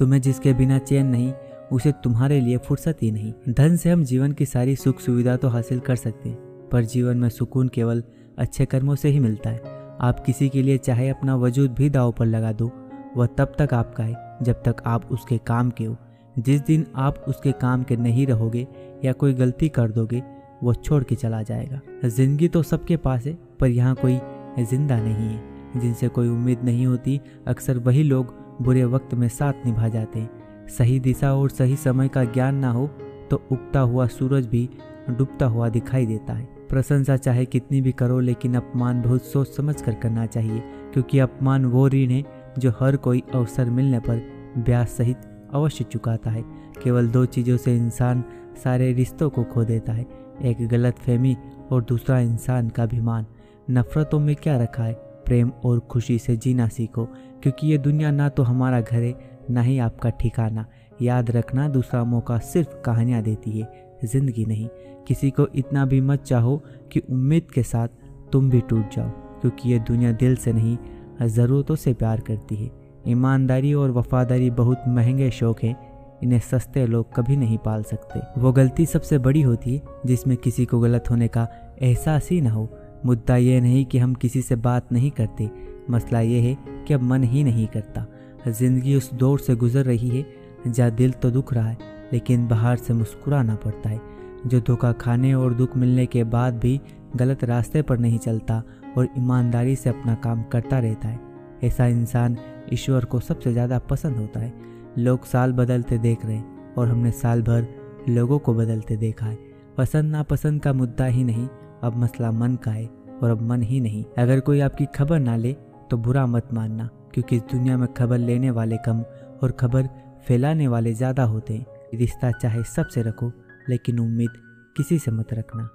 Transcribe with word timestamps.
तुम्हें 0.00 0.20
जिसके 0.20 0.52
बिना 0.54 0.78
चैन 0.80 1.06
नहीं, 1.06 1.32
उसे 1.72 1.92
तुम्हारे 1.94 2.40
लिए 2.40 2.56
फुर्सत 2.58 3.02
ही 3.02 3.10
नहीं। 3.12 3.32
धन 3.48 3.76
से 3.76 3.90
हम 3.90 4.04
जीवन 4.04 4.32
की 4.32 4.46
सारी 4.46 4.76
सुख 4.76 5.00
सुविधा 5.00 5.36
तो 5.36 5.48
हासिल 5.48 5.80
कर 5.80 5.96
सकते 5.96 6.28
हैं, 6.28 6.36
पर 6.68 6.84
जीवन 6.84 7.16
में 7.16 7.28
सुकून 7.28 7.68
केवल 7.68 8.02
अच्छे 8.38 8.66
कर्मों 8.66 8.94
से 8.94 9.08
ही 9.08 9.20
मिलता 9.20 9.50
है। 9.50 9.78
आप 10.00 10.20
किसी 10.20 10.48
के 10.48 10.62
लिए 10.62 10.78
चाहे 10.78 11.08
अपना 11.08 11.36
वजूद 11.36 11.70
भी 11.70 11.90
दाव 11.90 12.12
पर 12.12 12.26
लगा 12.26 12.52
दो, 12.52 12.70
वह 13.16 13.26
तब 13.28 13.54
तक 13.58 13.74
आपका 13.74 14.04
है, 14.04 14.38
जब 14.42 14.62
तक 14.62 14.82
आप 14.86 15.10
उसके 15.12 15.38
काम 15.38 15.70
के 15.70 15.84
हो। 15.84 15.96
जिस 16.36 16.60
दिन 16.60 16.86
आप 16.96 17.24
उसके 17.28 17.52
काम 17.52 17.82
के 17.82 17.96
नहीं 17.96 18.26
रहोगे 18.26 18.66
या 19.04 19.12
कोई 19.12 19.34
गलती 19.34 19.68
कर 19.68 19.90
दोगे 19.90 20.22
वो 20.62 20.74
छोड़ 20.74 21.02
के 21.04 21.14
चला 21.14 21.42
जाएगा। 21.42 22.08
ज़िंदगी 22.08 22.48
तो 22.48 22.62
सबके 22.62 22.96
पास 22.96 23.26
है, 23.26 23.38
पर 23.60 23.68
यहाँ 23.68 23.94
कोई 23.96 24.18
ज़िंदा 24.60 25.00
नहीं 25.00 25.28
है। 25.28 25.80
जिनसे 25.80 26.08
कोई 26.08 26.28
उम्मीद 26.28 26.62
नहीं 26.64 26.86
होती, 26.86 27.20
अक्सर 27.46 27.78
वही 27.78 28.02
लोग 28.02 28.34
बुरे 28.62 28.84
वक्त 28.84 29.14
में 29.14 29.28
साथ 29.28 29.66
निभा 29.66 29.88
जाते। 29.88 30.28
सही 30.68 30.98
दिशा 31.00 31.32
और 31.34 31.50
सही 31.50 31.76
समय 31.76 32.08
का 32.08 32.24
ज्ञान 32.24 32.54
ना 32.54 32.70
हो 32.70 32.86
तो 33.30 33.42
उगता 33.52 33.80
हुआ 33.80 34.06
सूरज 34.08 34.46
भी 34.46 34.68
डूबता 35.08 35.46
हुआ 35.46 35.68
दिखाई 35.68 36.06
देता 36.06 36.32
है। 36.32 36.44
प्रशंसा 36.68 37.16
चाहे 37.16 37.44
कितनी 37.44 37.80
भी 37.80 37.92
करो, 37.92 38.18
लेकिन 38.20 38.54
अपमान 38.54 39.00
बहुत 39.02 39.22
सोच 39.22 39.48
समझ 39.48 39.80
कर 39.82 39.94
करना 39.94 40.26
चाहिए, 40.26 40.62
क्योंकि 40.92 41.18
अपमान 41.18 41.64
वो 41.64 41.86
ऋण 41.88 42.10
है 42.10 42.24
जो 42.58 42.72
हर 42.80 42.96
कोई 42.96 43.22
अवसर 43.34 43.70
मिलने 43.70 44.00
पर 44.00 44.22
ब्याज 44.58 44.86
सहित 44.88 45.48
अवश्य 45.54 45.84
चुकाता 45.84 46.30
है। 46.30 46.44
केवल 46.82 47.08
दो 47.08 47.24
चीज़ों 47.26 47.56
से 47.56 47.76
इंसान 47.76 48.24
सारे 48.64 48.92
रिश्तों 48.92 49.30
को 49.30 49.44
खो 49.44 49.64
देता 49.64 49.92
है, 49.92 50.06
एक 50.42 50.66
गलत 50.68 50.98
फहमी 50.98 51.36
और 51.72 51.82
दूसरा 51.82 52.18
इंसान 52.20 52.68
का 52.68 52.82
अभिमान। 52.82 53.26
नफरतों 53.70 54.20
में 54.20 54.34
क्या 54.36 54.56
रखा 54.56 54.82
है? 54.82 55.09
प्रेम 55.30 55.50
और 55.64 55.80
खुशी 55.80 56.18
से 56.18 56.36
जीना 56.36 56.66
सीखो, 56.68 57.04
क्योंकि 57.42 57.66
ये 57.66 57.78
दुनिया 57.78 58.10
ना 58.10 58.28
तो 58.28 58.42
हमारा 58.42 58.80
घर 58.80 59.02
है, 59.02 59.14
ना 59.50 59.62
ही 59.62 59.78
आपका 59.78 60.10
ठिकाना। 60.10 60.66
याद 61.02 61.30
रखना, 61.30 61.68
दूसरा 61.68 62.02
मौका 62.04 62.38
सिर्फ़ 62.38 62.74
कहानियाँ 62.84 63.22
देती 63.22 63.58
है, 63.58 63.98
ज़िंदगी 64.04 64.44
नहीं। 64.44 64.68
किसी 65.08 65.30
को 65.30 65.46
इतना 65.54 65.84
भी 65.86 66.00
मत 66.00 66.22
चाहो 66.22 66.56
कि 66.92 67.00
उम्मीद 67.00 67.50
के 67.50 67.62
साथ 67.62 67.88
तुम 68.32 68.50
भी 68.50 68.60
टूट 68.60 68.94
जाओ, 68.94 69.08
क्योंकि 69.40 69.72
ये 69.72 69.78
दुनिया 69.78 70.12
दिल 70.14 70.36
से 70.36 70.52
नहीं, 70.52 70.76
ज़रूरतों 71.22 71.76
से 71.76 71.94
प्यार 71.94 72.20
करती 72.20 72.56
है। 72.56 72.70
ईमानदारी 73.08 73.72
और 73.74 73.90
वफादारी 73.90 74.50
बहुत 74.50 74.84
महँगे 74.88 75.30
शौक 75.30 75.62
हैं, 75.62 75.76
इन्हें 76.22 76.40
सस्ते 76.40 76.86
लोग 76.86 77.14
कभी 77.16 77.36
नहीं 77.36 77.58
पाल 77.58 77.82
सकते। 77.82 78.20
वो 78.40 78.52
गलती 78.52 78.86
सबसे 78.86 79.18
बड़ी 79.18 79.42
होती 79.42 79.74
है, 79.74 79.82
जिसमें 80.06 80.36
किसी 80.36 80.64
को 80.64 80.80
गलत 80.80 81.10
होने 81.10 81.28
का 81.28 81.48
एहसास 81.82 82.28
ही 82.30 82.40
ना 82.40 82.50
हो। 82.50 82.68
मुद्दा 83.06 83.36
ये 83.36 83.60
नहीं 83.60 83.84
कि 83.84 83.98
हम 83.98 84.14
किसी 84.14 84.42
से 84.42 84.56
बात 84.56 84.92
नहीं 84.92 85.10
करते। 85.10 85.50
मसला 85.90 86.20
ये 86.20 86.40
है 86.40 86.56
कि 86.86 86.94
अब 86.94 87.02
मन 87.02 87.22
ही 87.24 87.44
नहीं 87.44 87.66
करता। 87.66 88.06
ज़िंदगी 88.48 88.94
उस 88.94 89.12
दौर 89.14 89.38
से 89.38 89.54
गुजर 89.54 89.84
रही 89.84 90.08
है, 90.08 90.24
जहाँ 90.66 90.90
दिल 90.90 91.12
तो 91.12 91.30
दुख 91.30 91.52
रहा 91.54 91.68
है, 91.68 91.76
लेकिन 92.12 92.46
बाहर 92.48 92.76
से 92.76 92.94
मुस्कुराना 92.94 93.54
पड़ता 93.54 93.90
है। 93.90 94.00
जो 94.46 94.60
धोखा 94.60 94.92
खाने 94.92 95.32
और 95.34 95.54
दुख 95.54 95.76
मिलने 95.76 96.06
के 96.06 96.24
बाद 96.26 96.58
भी 96.58 96.80
गलत 97.16 97.44
रास्ते 97.44 97.82
पर 97.82 97.98
नहीं 97.98 98.18
चलता 98.18 98.62
और 98.98 99.08
ईमानदारी 99.18 99.76
से 99.76 99.90
अपना 99.90 100.14
काम 100.14 100.42
करता 100.42 100.78
रहता 100.78 101.08
है। 101.08 101.20
ऐसा 101.64 101.86
इंसान 101.86 102.36
ईश्वर 102.72 103.04
को 103.04 103.20
सबसे 103.20 103.52
ज़्यादा 103.52 103.78
पसंद 103.80 104.16
होता 104.16 104.40
है। 104.40 104.52
लोग 104.98 105.24
साल 105.24 105.52
बदलते 105.52 105.98
देख 105.98 106.24
रहे 106.24 106.36
हैं 106.36 106.74
और 106.74 106.88
हमने 106.88 107.10
साल 107.12 107.42
भर 107.42 107.66
लोगों 108.08 108.38
को 108.38 108.54
बदलते 108.54 108.96
देखा 108.96 109.26
है। 109.26 109.38
पसंद 109.78 110.12
नापसंद 110.12 110.62
का 110.62 110.72
मुद्दा 110.72 111.06
ही 111.06 111.24
नहीं 111.24 111.46
अब 111.82 111.96
मसला 111.96 112.30
मन 112.32 112.56
का 112.56 112.70
है 112.70 112.86
और 113.22 113.30
अब 113.30 113.42
मन 113.42 113.62
ही 113.62 113.80
नहीं। 113.80 114.04
अगर 114.18 114.40
कोई 114.40 114.60
आपकी 114.60 114.86
खबर 114.86 115.18
ना 115.18 115.36
ले 115.36 115.52
तो 115.90 115.96
बुरा 115.96 116.26
मत 116.26 116.48
मानना, 116.52 116.88
क्योंकि 117.14 117.36
इस 117.36 117.42
दुनिया 117.42 117.76
में 117.76 117.92
खबर 117.94 118.18
लेने 118.18 118.50
वाले 118.50 118.76
कम 118.76 119.02
और 119.42 119.52
खबर 119.52 119.88
फैलाने 120.26 120.68
वाले 120.68 120.92
ज़्यादा 120.94 121.24
होते 121.24 121.54
हैं। 121.54 121.66
रिश्ता 121.94 122.30
चाहे 122.32 122.62
सबसे 122.66 123.02
रखो, 123.02 123.32
लेकिन 123.68 123.98
उम्मीद 123.98 124.30
किसी 124.76 124.98
से 124.98 125.10
मत 125.10 125.32
रखना। 125.34 125.68